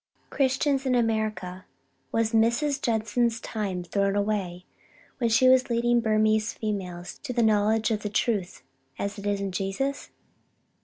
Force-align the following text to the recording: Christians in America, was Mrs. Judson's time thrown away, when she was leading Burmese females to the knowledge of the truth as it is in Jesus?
Christians 0.31 0.87
in 0.87 0.95
America, 0.95 1.65
was 2.11 2.31
Mrs. 2.31 2.81
Judson's 2.81 3.39
time 3.39 3.83
thrown 3.83 4.15
away, 4.15 4.65
when 5.19 5.29
she 5.29 5.47
was 5.47 5.69
leading 5.69 6.01
Burmese 6.01 6.53
females 6.53 7.19
to 7.19 7.33
the 7.33 7.43
knowledge 7.43 7.91
of 7.91 8.01
the 8.01 8.09
truth 8.09 8.63
as 8.97 9.19
it 9.19 9.27
is 9.27 9.39
in 9.39 9.51
Jesus? 9.51 10.09